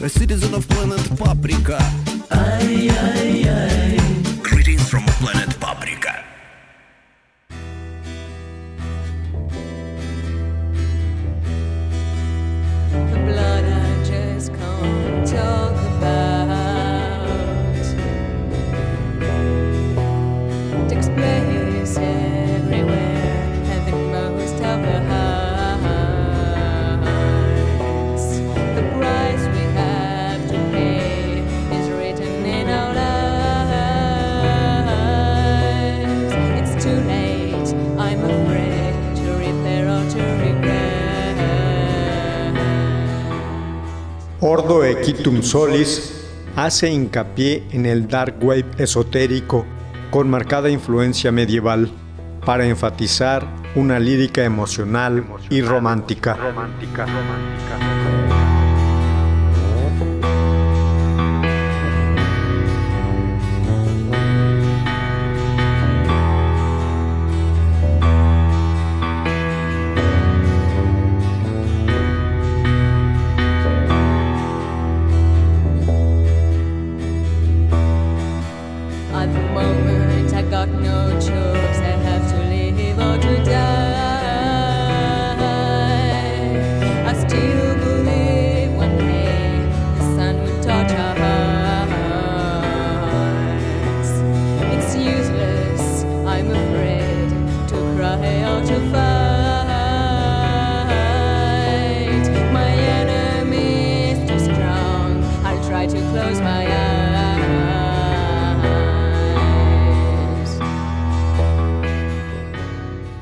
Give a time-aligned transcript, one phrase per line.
[0.00, 1.78] A citizen of planet Paprika.
[2.30, 3.98] ay, ay, ay.
[4.42, 6.22] Greetings from planet Paprika.
[13.10, 16.27] The blood I just can't talk about
[44.40, 46.12] Ordo Equitum Solis
[46.54, 49.66] hace hincapié en el dark wave esotérico
[50.12, 51.90] con marcada influencia medieval
[52.46, 56.34] para enfatizar una lírica emocional y romántica.
[56.34, 58.27] At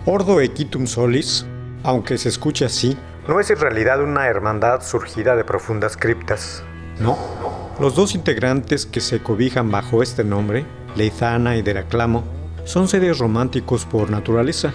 [0.09, 1.45] Ordo Equitum Solis,
[1.83, 2.97] aunque se escuche así,
[3.29, 6.63] no es en realidad una hermandad surgida de profundas criptas.
[7.01, 7.19] No.
[7.79, 12.25] Los dos integrantes que se cobijan bajo este nombre, Leizana y Deraclamo,
[12.65, 14.73] son seres románticos por naturaleza,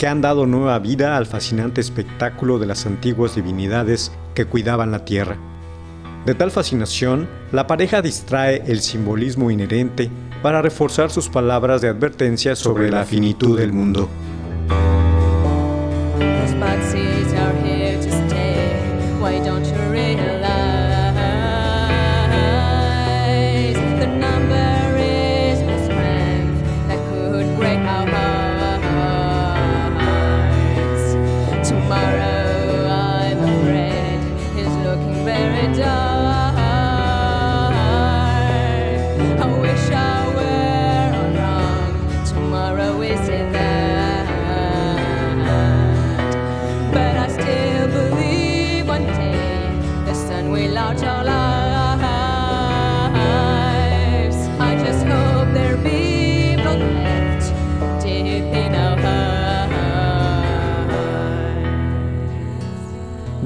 [0.00, 5.04] que han dado nueva vida al fascinante espectáculo de las antiguas divinidades que cuidaban la
[5.04, 5.36] tierra.
[6.24, 10.10] De tal fascinación, la pareja distrae el simbolismo inherente
[10.42, 14.08] para reforzar sus palabras de advertencia sobre la finitud del mundo.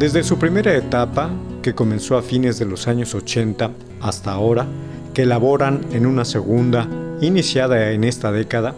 [0.04, 1.30] Desde su primera etapa,
[1.62, 3.70] que comenzó a fines de los años 80
[4.02, 4.66] hasta ahora,
[5.14, 6.86] que elaboran en una segunda,
[7.22, 8.74] iniciada en esta década,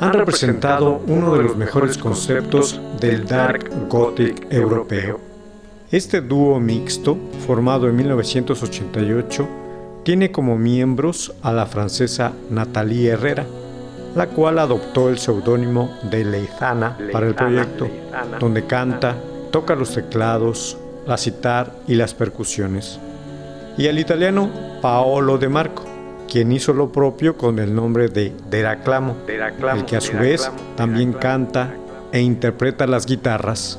[0.00, 5.18] han representado uno de los mejores conceptos del dark gothic europeo.
[5.90, 9.48] Este dúo mixto, formado en 1988,
[10.04, 13.46] tiene como miembros a la francesa Nathalie Herrera,
[14.14, 17.88] la cual adoptó el seudónimo de Leizana para el proyecto,
[18.38, 19.16] donde canta,
[19.56, 20.76] toca los teclados,
[21.06, 23.00] la citar y las percusiones.
[23.78, 24.50] Y al italiano
[24.82, 25.82] Paolo De Marco,
[26.30, 31.14] quien hizo lo propio con el nombre de Deraclamo, el que a su vez también
[31.14, 31.72] canta
[32.12, 33.78] e interpreta las guitarras.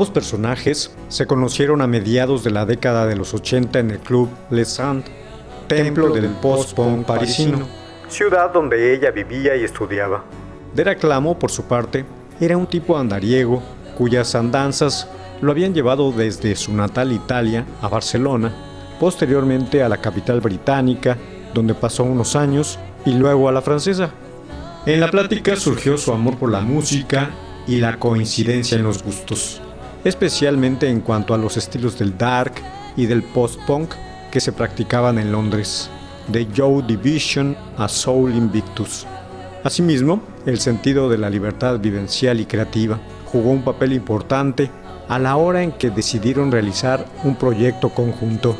[0.00, 4.30] Ambos personajes se conocieron a mediados de la década de los 80 en el club
[4.48, 5.04] Les Sand,
[5.68, 7.68] templo del post-punk parisino,
[8.08, 10.24] ciudad donde ella vivía y estudiaba.
[10.74, 12.06] Deraclamo, por su parte,
[12.40, 13.62] era un tipo andariego
[13.98, 15.06] cuyas andanzas
[15.42, 18.54] lo habían llevado desde su natal Italia a Barcelona,
[18.98, 21.18] posteriormente a la capital británica,
[21.52, 24.08] donde pasó unos años, y luego a la francesa.
[24.86, 27.28] En la plática surgió su amor por la música
[27.66, 29.60] y la coincidencia en los gustos
[30.04, 32.54] especialmente en cuanto a los estilos del dark
[32.96, 33.94] y del post-punk
[34.30, 35.90] que se practicaban en Londres,
[36.28, 39.06] de Joe Division a Soul Invictus.
[39.64, 44.70] Asimismo, el sentido de la libertad vivencial y creativa jugó un papel importante
[45.08, 48.56] a la hora en que decidieron realizar un proyecto conjunto.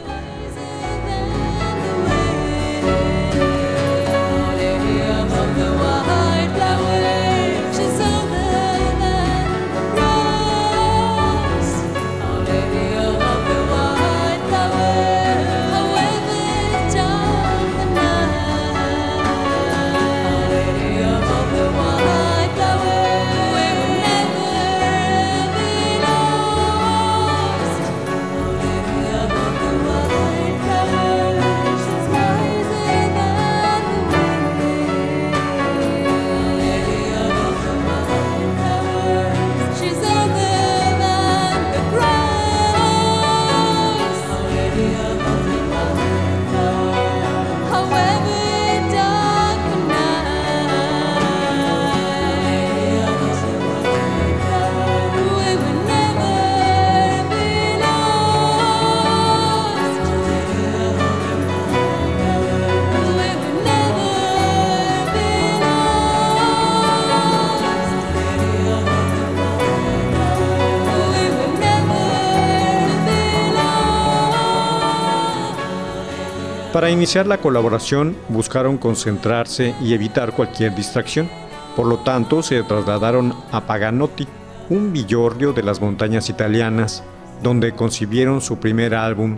[76.80, 81.28] Para iniciar la colaboración buscaron concentrarse y evitar cualquier distracción.
[81.76, 84.26] Por lo tanto, se trasladaron a Paganotti,
[84.70, 87.04] un villorrio de las montañas italianas,
[87.42, 89.36] donde concibieron su primer álbum,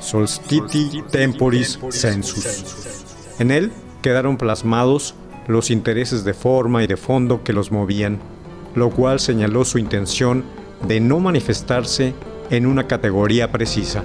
[0.00, 2.64] Solstiti Temporis Sensus.
[3.38, 5.14] En él quedaron plasmados
[5.46, 8.18] los intereses de forma y de fondo que los movían,
[8.74, 10.42] lo cual señaló su intención
[10.86, 12.14] de no manifestarse
[12.48, 14.04] en una categoría precisa.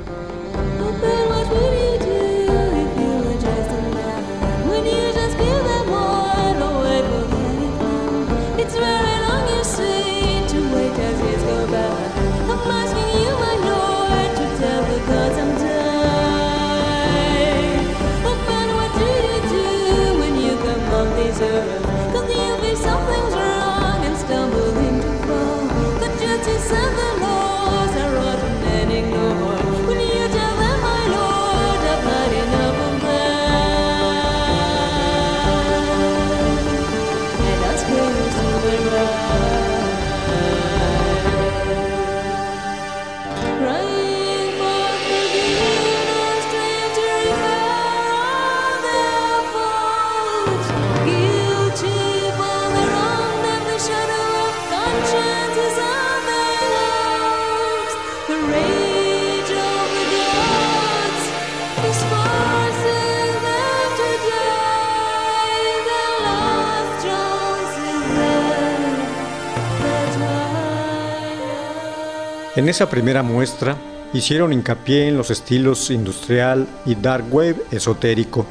[72.56, 73.76] En esa primera muestra
[74.14, 78.46] hicieron hincapié en los estilos industrial y dark wave esotérico,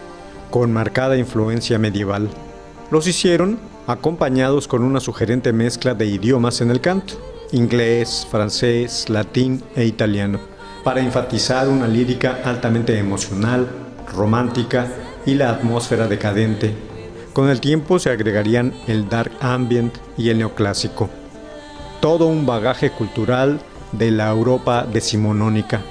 [0.51, 2.29] con marcada influencia medieval.
[2.91, 7.15] Los hicieron acompañados con una sugerente mezcla de idiomas en el canto,
[7.53, 10.41] inglés, francés, latín e italiano,
[10.83, 13.69] para enfatizar una lírica altamente emocional,
[14.13, 14.89] romántica
[15.25, 16.75] y la atmósfera decadente.
[17.33, 21.09] Con el tiempo se agregarían el dark ambient y el neoclásico.
[22.01, 23.61] Todo un bagaje cultural
[23.93, 25.83] de la Europa decimonónica,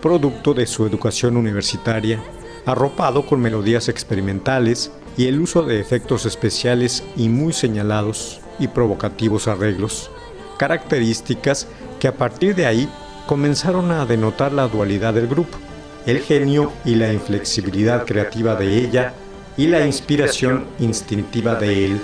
[0.00, 2.22] producto de su educación universitaria,
[2.66, 9.48] arropado con melodías experimentales y el uso de efectos especiales y muy señalados y provocativos
[9.48, 10.10] arreglos,
[10.58, 11.66] características
[11.98, 12.88] que a partir de ahí
[13.26, 15.58] comenzaron a denotar la dualidad del grupo,
[16.06, 19.14] el genio y la inflexibilidad creativa de ella
[19.56, 22.00] y la inspiración instintiva de él.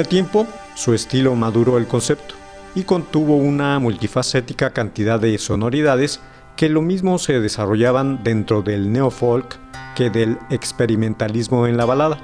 [0.00, 2.34] El tiempo, su estilo maduró el concepto
[2.74, 6.20] y contuvo una multifacética cantidad de sonoridades
[6.56, 9.56] que lo mismo se desarrollaban dentro del neofolk
[9.94, 12.18] que del experimentalismo en la balada.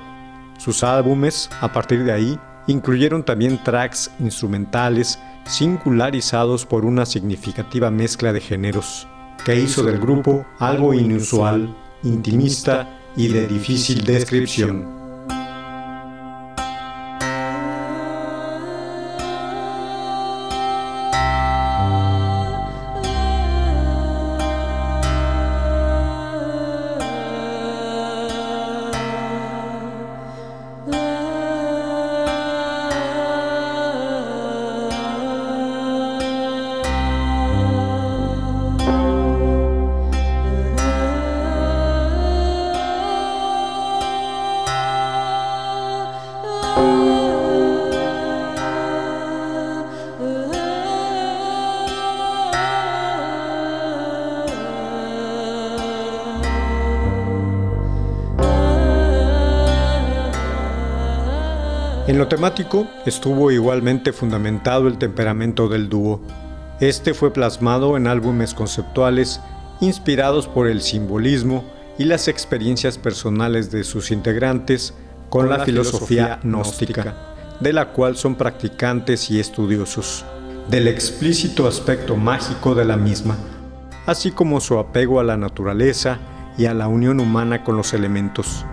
[0.59, 8.33] Sus álbumes, a partir de ahí, incluyeron también tracks instrumentales singularizados por una significativa mezcla
[8.33, 9.07] de géneros,
[9.45, 15.06] que hizo del grupo algo inusual, intimista y de difícil descripción.
[62.07, 66.21] En lo temático estuvo igualmente fundamentado el temperamento del dúo.
[66.79, 69.41] Este fue plasmado en álbumes conceptuales
[69.81, 71.65] inspirados por el simbolismo
[71.99, 74.95] y las experiencias personales de sus integrantes
[75.31, 77.17] con la filosofía gnóstica,
[77.59, 80.25] de la cual son practicantes y estudiosos,
[80.71, 83.37] del explícito aspecto mágico de la misma,
[84.07, 86.19] así como su apego a la naturaleza
[86.57, 88.65] y a la unión humana con los elementos.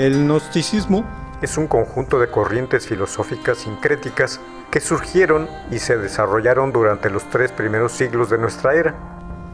[0.00, 1.04] El gnosticismo
[1.42, 4.40] es un conjunto de corrientes filosóficas sincréticas
[4.70, 8.94] que surgieron y se desarrollaron durante los tres primeros siglos de nuestra era.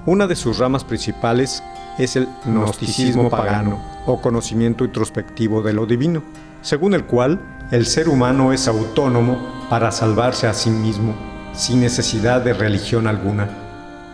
[0.06, 1.64] Una de sus ramas principales
[1.98, 6.22] es el gnosticismo pagano o conocimiento introspectivo de lo divino,
[6.62, 7.40] según el cual
[7.72, 11.16] el ser humano es autónomo para salvarse a sí mismo,
[11.54, 13.48] sin necesidad de religión alguna.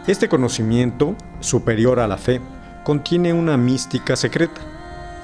[0.06, 2.40] Este conocimiento, superior a la fe,
[2.84, 4.62] contiene una mística secreta.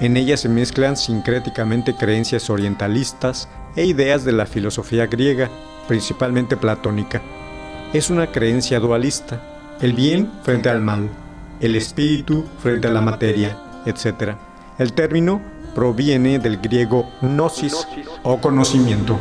[0.00, 5.50] En ella se mezclan sincréticamente creencias orientalistas e ideas de la filosofía griega,
[5.88, 7.20] principalmente platónica.
[7.92, 9.42] Es una creencia dualista,
[9.80, 11.08] el bien frente al mal,
[11.60, 14.36] el espíritu frente a la materia, etc.
[14.78, 15.40] El término
[15.74, 17.86] proviene del griego gnosis
[18.22, 19.18] o conocimiento.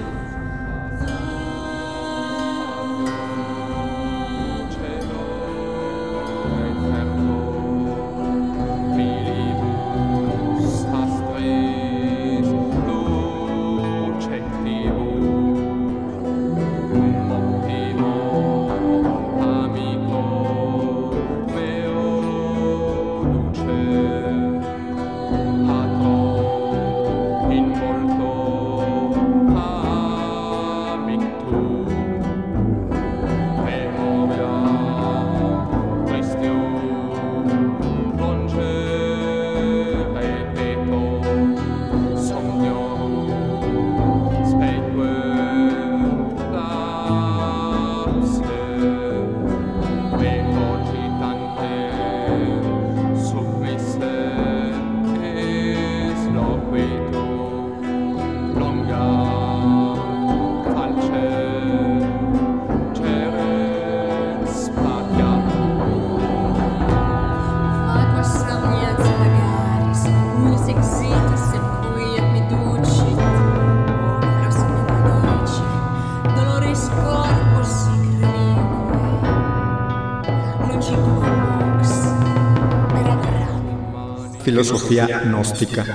[84.57, 85.85] Filosofía gnóstica.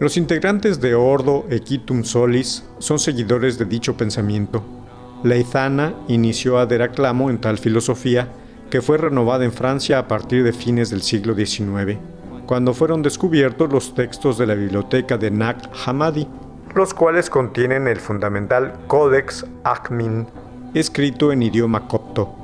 [0.00, 4.62] Los integrantes de Ordo Equitum Solis son seguidores de dicho pensamiento.
[5.24, 8.28] Leizana inició a Deraclamo en tal filosofía
[8.68, 11.98] que fue renovada en Francia a partir de fines del siglo XIX,
[12.44, 16.28] cuando fueron descubiertos los textos de la biblioteca de Nag Hammadi,
[16.74, 20.26] los cuales contienen el fundamental Codex Achmin,
[20.74, 22.36] escrito en idioma copto.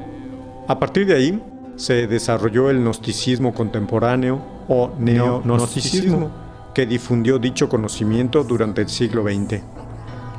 [0.67, 1.43] A partir de ahí,
[1.77, 6.31] se desarrolló el gnosticismo contemporáneo o neognosticismo,
[6.75, 9.63] que difundió dicho conocimiento durante el siglo XX.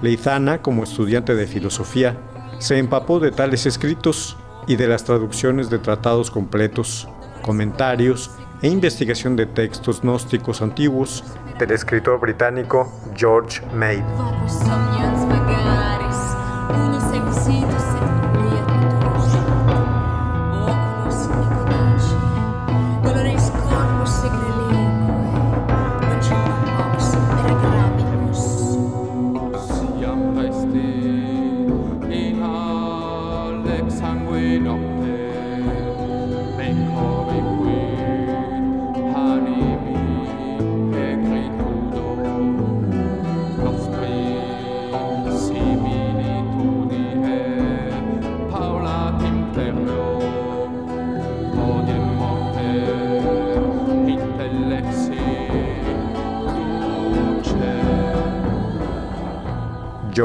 [0.01, 2.17] Leizana, como estudiante de filosofía,
[2.59, 4.37] se empapó de tales escritos
[4.67, 7.07] y de las traducciones de tratados completos,
[7.41, 11.23] comentarios e investigación de textos gnósticos antiguos
[11.59, 14.03] del escritor británico George Mead.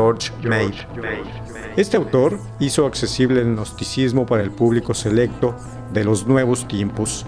[0.03, 0.75] George Mead.
[1.77, 5.55] Este autor hizo accesible el gnosticismo para el público selecto
[5.93, 7.25] de los nuevos tiempos.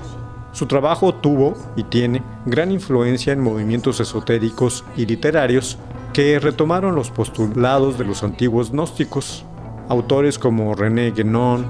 [0.53, 5.79] Su trabajo tuvo y tiene gran influencia en movimientos esotéricos y literarios
[6.13, 9.45] que retomaron los postulados de los antiguos gnósticos.
[9.89, 11.67] Autores como René Guénon,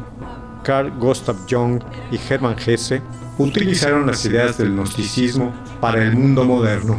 [0.62, 3.02] Carl Gustav Jung y Hermann Hesse
[3.38, 6.96] utilizaron las ideas del gnosticismo para el mundo moderno.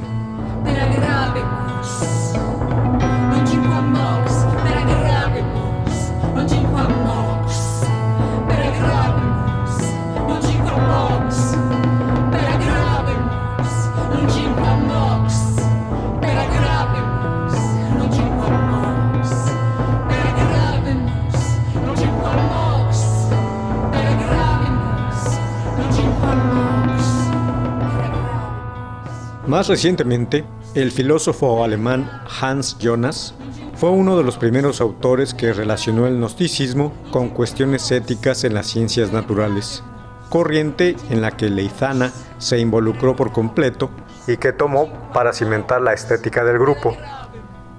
[29.55, 33.35] Más recientemente, el filósofo alemán Hans Jonas
[33.75, 38.67] fue uno de los primeros autores que relacionó el gnosticismo con cuestiones éticas en las
[38.67, 39.81] ciencias naturales,
[40.27, 43.91] corriente en la que Leizana se involucró por completo
[44.27, 46.97] y que tomó para cimentar la estética del grupo.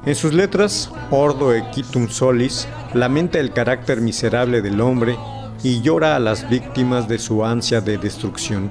[0.07, 5.19] En sus letras, Ordo Equitum Solis lamenta el carácter miserable del hombre
[5.63, 8.71] y llora a las víctimas de su ansia de destrucción.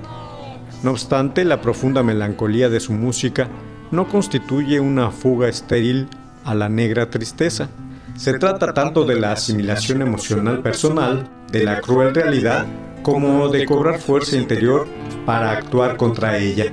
[0.86, 3.48] No obstante, la profunda melancolía de su música
[3.89, 6.08] no constituye una fuga estéril
[6.43, 7.69] a la negra tristeza.
[8.15, 12.67] Se trata tanto de la asimilación emocional personal, de la cruel realidad,
[13.02, 14.88] como de cobrar fuerza interior
[15.26, 16.71] para actuar contra ella.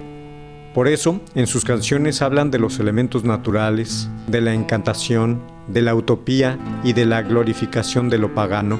[0.74, 5.94] Por eso, en sus canciones hablan de los elementos naturales, de la encantación, de la
[5.94, 8.78] utopía y de la glorificación de lo pagano.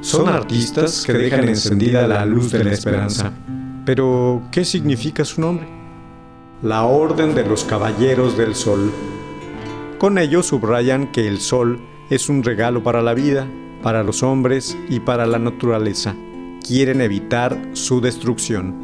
[0.00, 3.30] Son artistas que dejan encendida la luz de la esperanza.
[3.84, 5.66] Pero, ¿qué significa su nombre?
[6.62, 8.90] La Orden de los Caballeros del Sol.
[9.98, 13.46] Con ello subrayan que el sol es un regalo para la vida,
[13.82, 16.14] para los hombres y para la naturaleza.
[16.66, 18.83] Quieren evitar su destrucción.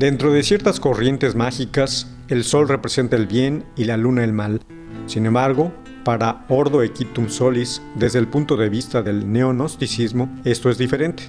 [0.00, 4.62] Dentro de ciertas corrientes mágicas, el sol representa el bien y la luna el mal.
[5.04, 5.74] Sin embargo,
[6.06, 11.24] para Ordo Equitum Solis, desde el punto de vista del neonosticismo, esto es diferente.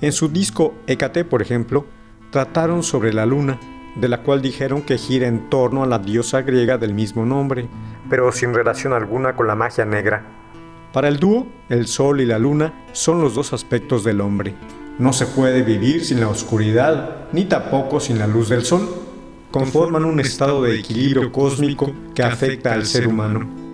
[0.00, 1.84] En su disco Hécate, por ejemplo,
[2.30, 3.60] trataron sobre la luna,
[3.96, 7.68] de la cual dijeron que gira en torno a la diosa griega del mismo nombre,
[8.08, 10.24] pero sin relación alguna con la magia negra.
[10.90, 14.54] Para el dúo, el sol y la luna son los dos aspectos del hombre,
[14.98, 18.88] no se puede vivir sin la oscuridad, ni tampoco sin la luz del sol.
[19.50, 23.65] Conforman un estado de equilibrio cósmico que afecta al ser humano.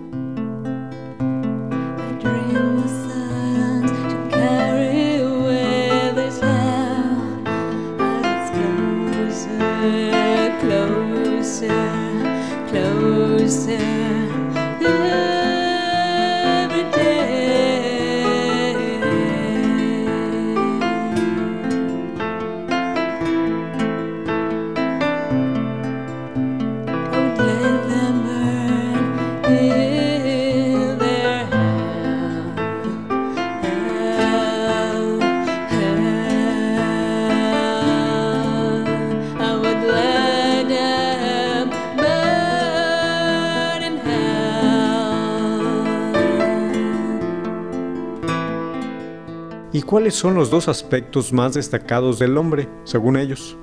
[49.92, 53.59] ¿Cuáles son los dos aspectos más destacados del hombre, según ellos?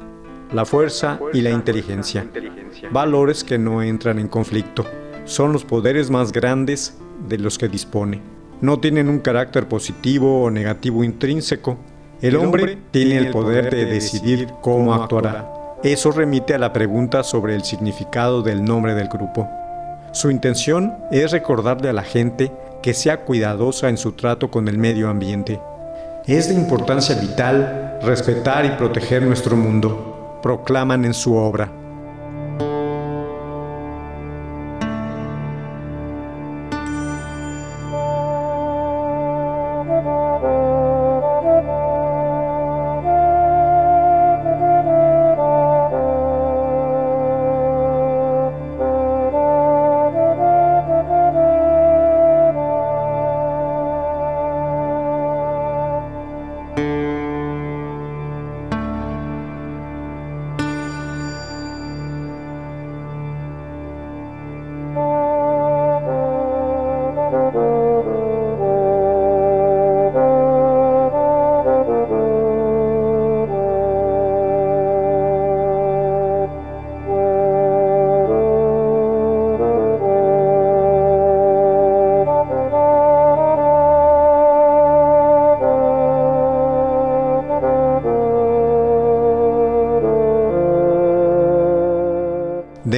[0.54, 2.30] La fuerza y la inteligencia.
[2.92, 4.86] Valores que no entran en conflicto.
[5.26, 8.22] Son los poderes más grandes de los que dispone.
[8.62, 11.80] No tienen un carácter positivo o negativo intrínseco.
[12.22, 15.52] El hombre tiene el poder de decidir cómo actuará.
[15.84, 19.50] Eso remite a la pregunta sobre el significado del nombre del grupo.
[20.14, 22.52] Su intención es recordarle a la gente
[22.84, 25.60] que sea cuidadosa en su trato con el medio ambiente
[26.28, 31.79] es de importancia vital respetar y proteger nuestro mundo, proclaman en su obra.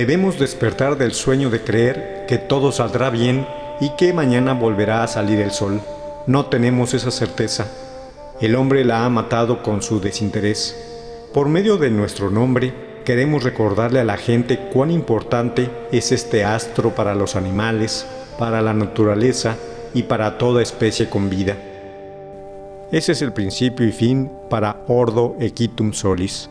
[0.01, 3.45] Debemos despertar del sueño de creer que todo saldrá bien
[3.79, 5.79] y que mañana volverá a salir el sol.
[6.25, 7.67] No tenemos esa certeza.
[8.39, 10.75] El hombre la ha matado con su desinterés.
[11.35, 12.73] Por medio de nuestro nombre,
[13.05, 18.07] queremos recordarle a la gente cuán importante es este astro para los animales,
[18.39, 19.55] para la naturaleza
[19.93, 21.57] y para toda especie con vida.
[22.91, 26.49] Ese es el principio y fin para Ordo Equitum Solis.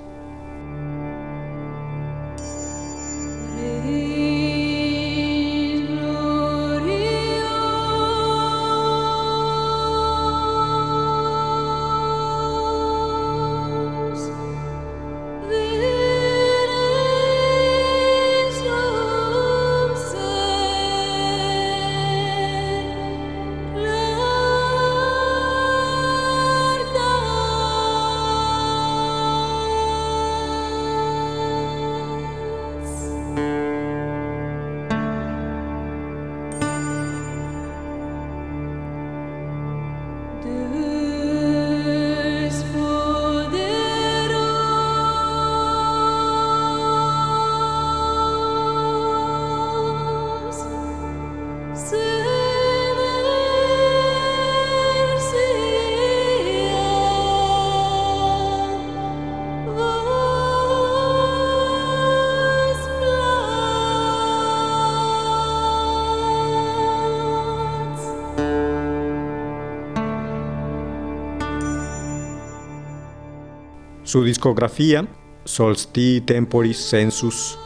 [74.10, 75.06] Su discografía,
[75.44, 77.56] Solsti Temporis Census,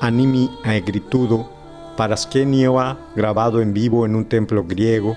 [0.00, 1.48] Animi Aegritudo,
[1.96, 5.16] Paraskenioa, grabado en vivo en un templo griego,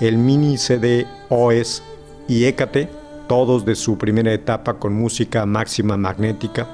[0.00, 1.82] el mini CD OES
[2.28, 2.88] y Hécate,
[3.28, 6.66] todos de su primera etapa con música máxima magnética.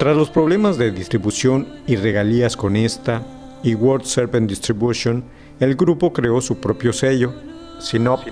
[0.00, 3.24] Tras los problemas de distribución y regalías con esta
[3.62, 5.22] y World Serpent Distribution,
[5.60, 7.32] el grupo creó su propio sello,
[7.78, 8.22] Sinop,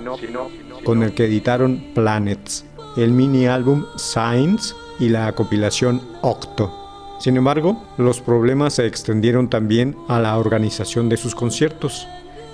[0.84, 2.64] con el que editaron Planets
[2.96, 6.76] el mini álbum Signs y la compilación Octo.
[7.18, 12.08] Sin embargo, los problemas se extendieron también a la organización de sus conciertos,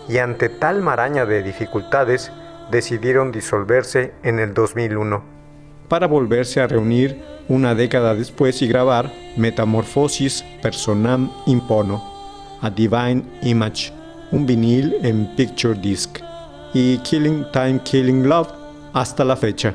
[0.08, 2.32] y ante tal maraña de dificultades,
[2.70, 5.22] decidieron disolverse en el 2001,
[5.88, 12.02] para volverse a reunir una década después y grabar Metamorphosis Personam Impono,
[12.60, 13.92] A Divine Image,
[14.32, 16.18] un vinil en Picture Disc,
[16.74, 18.48] y Killing Time Killing Love
[18.92, 19.74] hasta la fecha.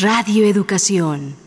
[0.00, 1.41] Radio Educación.